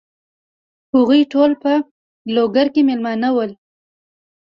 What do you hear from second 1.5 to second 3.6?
په لوګر کې مېلمانه ول.